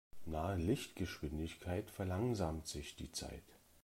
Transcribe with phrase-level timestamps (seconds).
[0.25, 3.43] Nahe Lichtgeschwindigkeit verlangsamt sich die Zeit.